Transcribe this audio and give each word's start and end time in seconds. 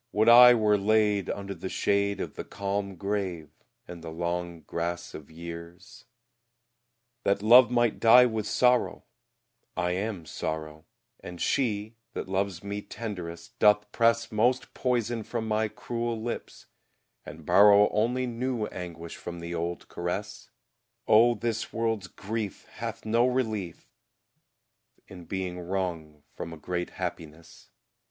Would 0.13 0.29
I 0.29 0.55
were 0.55 0.79
laid 0.79 1.29
Under 1.29 1.53
the 1.53 1.69
shade 1.69 2.19
Of 2.21 2.33
the 2.33 2.43
calm 2.43 2.95
grave, 2.95 3.51
and 3.87 4.03
the 4.03 4.09
long 4.09 4.61
grass 4.61 5.13
of 5.13 5.29
years, 5.29 6.05
That 7.21 7.43
love 7.43 7.69
might 7.69 7.99
die 7.99 8.25
with 8.25 8.47
sorrow: 8.47 9.03
I 9.77 9.91
am 9.91 10.25
sorrow; 10.25 10.85
And 11.19 11.39
she, 11.39 11.97
that 12.13 12.27
loves 12.27 12.63
me 12.63 12.81
tenderest, 12.81 13.59
doth 13.59 13.91
press 13.91 14.31
Most 14.31 14.73
poison 14.73 15.21
from 15.21 15.47
my 15.47 15.67
cruel 15.67 16.19
lips, 16.19 16.65
and 17.23 17.45
borrow 17.45 17.87
Only 17.91 18.25
new 18.25 18.65
anguish 18.65 19.15
from 19.17 19.39
the 19.39 19.53
old 19.53 19.87
caress; 19.87 20.49
Oh, 21.07 21.35
this 21.35 21.71
world's 21.71 22.07
grief 22.07 22.65
Hath 22.77 23.05
no 23.05 23.27
relief 23.27 23.87
In 25.07 25.25
being 25.25 25.59
wrung 25.59 26.23
from 26.33 26.53
a 26.53 26.57
great 26.57 26.89
happiness. 26.97 27.69